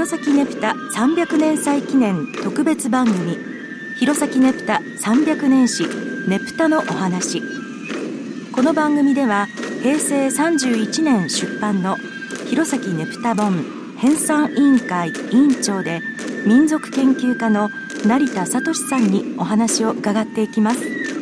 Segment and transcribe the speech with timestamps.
[0.00, 3.36] 弘前ねぷた300年祭記念特別番組。
[3.98, 5.84] 弘前ねぷた300年史
[6.26, 7.42] ねぷたのお話。
[8.50, 9.46] この番組では
[9.82, 11.96] 平成31年出版の
[12.48, 13.62] 弘前ねぷた本
[13.98, 16.00] 編纂委員会委員長で
[16.46, 17.68] 民族研究家の
[18.06, 20.80] 成田聡さんにお話を伺っていきます。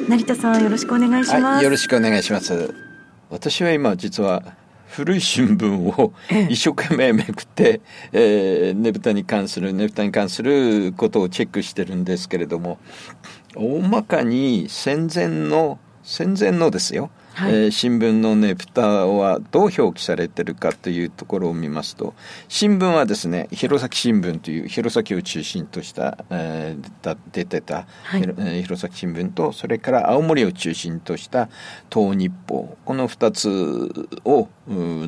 [0.09, 2.73] 成田さんよろしくお願いします、はい、よろしくお願いします。
[3.29, 4.45] 私は今実は
[4.89, 6.13] 古い新聞を
[6.49, 7.81] 一生懸命めくって、
[8.13, 12.79] えー、ねぶたに関するねぶたに関することをチェックしてるんですけれども
[13.55, 22.15] 大まかに戦前の戦前のですよはい、えー、新聞のねプタはどう表記されてるかというところを見ますと
[22.49, 28.37] 新聞はですね弘前新聞という弘前を中心とした、えー、出てた、はい、弘
[28.83, 31.49] 前新聞とそれから青森を中心とした
[31.93, 32.77] 東日報。
[32.85, 34.49] この2つを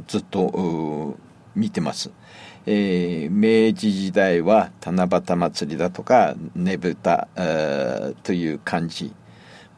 [0.06, 1.16] ずっと
[1.56, 2.10] 見てます。
[2.66, 9.12] えー、明治時代は七夕祭りだとかねぶた、えー、という感じ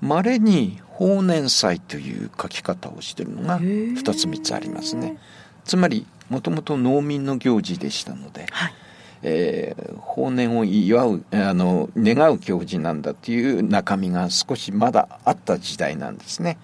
[0.03, 5.17] まれに法年祭という書き方をしているのが2つ3つありますね。
[5.65, 8.75] つまりもともと農民の行事でしたので、はい、
[9.23, 16.59] えー、法年を祝うあの願う行事なんだという中身が少しまだあった時代なんですね。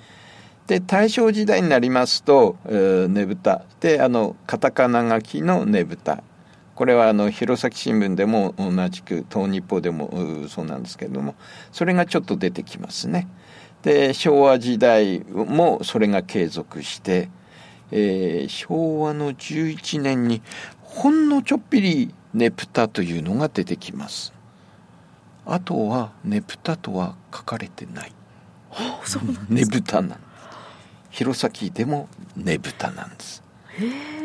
[0.67, 6.23] で大正時代になりますと、えー、ねぶたであのカタカナ書きのねぶた
[6.78, 11.34] これはあの弘前新聞でも同じく東日報でもそうなんですけれども
[11.72, 13.26] それがちょっと出てきますね。
[13.82, 17.30] で昭和時代もそれが継続して、
[17.90, 20.40] えー、昭和の11年に
[20.82, 24.32] ほんのちょっぴりねぷたというのが出てきます。
[25.46, 28.12] あとはねぷたとは書かれてない。
[28.70, 30.20] はあ、そうなんねぶたなんです。
[31.10, 33.42] 弘前でもねぶたなんです。
[33.80, 34.17] へえ。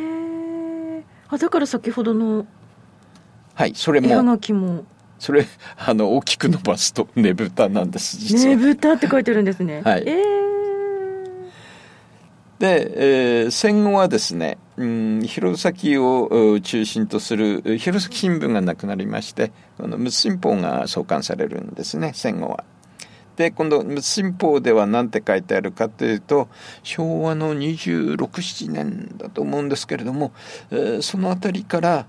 [1.34, 2.46] あだから先ほどの
[3.56, 4.08] はいそれも。
[4.08, 4.86] 絵はがきも。
[5.18, 5.46] それ
[5.78, 8.56] あの大きく伸ばすとねぶたなんです実は。
[8.56, 9.82] ねぶたって書いてるんですね。
[9.84, 10.22] はい、えー、
[12.60, 22.64] で、えー、戦後はですね、うん、弘前を中心とする弘前新聞がなくなりましてこの仏新報が創刊されるんですね戦後は
[23.36, 26.48] で今度新報では何て書いてあるかというと
[26.84, 30.32] 昭和の267年だと思うんですけれども、
[30.72, 32.06] えー、その辺りから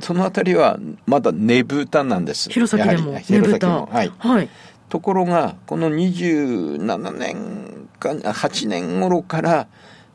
[0.00, 2.50] その辺りはまだねぶたなんです。
[2.50, 3.86] 弘前でもねぶた。
[3.86, 4.48] はい、はい、
[4.88, 9.68] ところがこの27年か8年頃から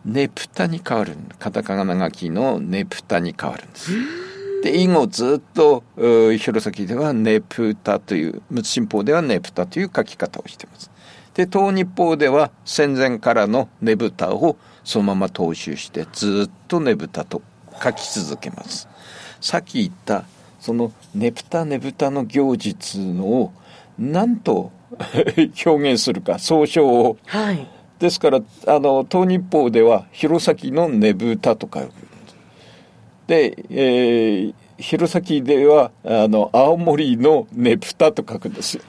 [0.05, 3.91] ねぷたに変わるカタカナ書きのねぷたに変わるんです。
[4.61, 10.91] で以後ずっと弘前ではネプタという仏新報ではネプタという書き方をしています。
[11.33, 17.41] で東日報では戦前からのねぶたをそのまま踏襲してずっとねぶたと
[17.81, 18.87] 書き続けます。
[19.39, 20.25] さっき言った
[20.59, 23.53] そのねぷたねぶたの行事のを
[23.97, 24.71] 何と
[25.65, 27.67] 表現するか総称を、はい、
[27.99, 31.83] ですからあの東日報では弘前のねぶたとか
[33.31, 38.83] で、えー、弘前ではあの青森のねぷたと書くんですよ。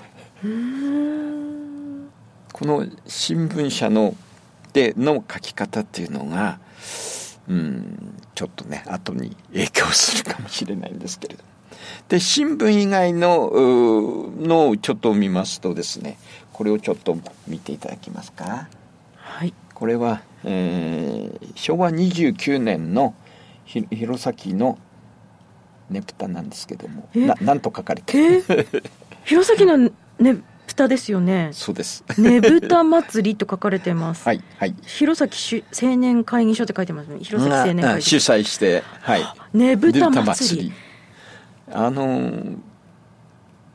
[2.53, 4.16] この新聞社の
[4.72, 6.58] での書き方っていうのが、
[7.47, 11.44] うん、ちょっとね後に影響するかもしれないんですけれど
[12.09, 13.48] で新聞以外の
[14.41, 16.19] のをちょっと見ますとですね
[16.53, 17.16] これをちょっと
[17.47, 18.69] 見ていただけますか。
[19.14, 23.14] はい、これは、えー、昭和29年の
[23.67, 24.78] 弘前の
[25.91, 28.43] ねぷたなんですけどもななんと書かれて
[29.25, 30.37] 弘前 のね
[30.67, 31.50] ぷたですよね？
[31.53, 32.05] そうです。
[32.19, 34.27] ねぶた祭りと書かれてます。
[34.27, 34.75] はいはい。
[34.87, 37.19] 弘前青年会議所って書いてますね。
[37.21, 38.21] 弘前青年会議所。
[38.21, 39.25] 主催してはい。
[39.53, 40.72] ねぶた祭り。
[41.72, 42.45] あの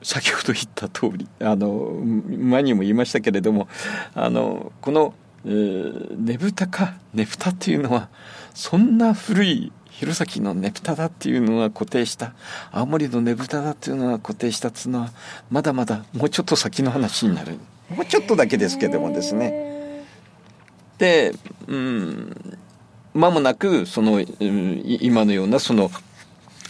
[0.01, 3.67] 先ほど言った通りあの前にも言いましたけれども
[4.15, 8.09] あのこのねぶたかねぶたっていうのは
[8.53, 12.33] そんな古い弘前のねぶただっていうのが固定した。
[12.71, 15.11] 青森のねぶただっていうのが固定したっつうのは
[15.49, 17.57] まだまだもうちょっと先の話になる。
[17.89, 20.03] もうちょっとだけですけどもですね。
[20.97, 21.33] で
[21.67, 22.57] うん
[23.13, 25.89] 間もなくその、うん、今のようなその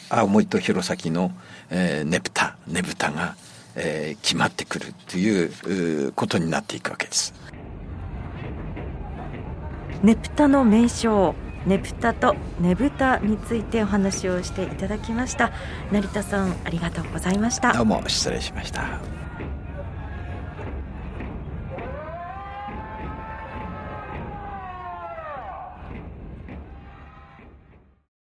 [0.09, 1.31] 青森と弘前の、
[1.69, 3.36] えー、ねぶたねぶたが、
[3.75, 7.33] えー、決まってくるということになっていくわけです。
[10.03, 11.36] ねぷたの名称
[11.67, 15.51] ねぷたとねぶたについてお話をしていただきました。
[15.91, 17.73] 成田さんありがとうございました。
[17.73, 19.16] どうも失礼しました。